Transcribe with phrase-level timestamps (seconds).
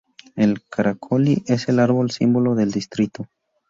[0.35, 3.27] El "Caracolí" es el árbol símbolo del distrito.